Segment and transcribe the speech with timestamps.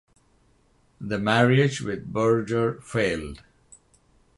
[0.99, 3.43] The marriage with Berger failed.